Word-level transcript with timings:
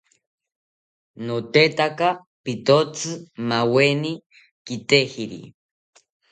Notetaka 1.25 2.07
pitotzi 2.43 3.11
maaweni 3.47 4.11
kitejiri 4.65 5.41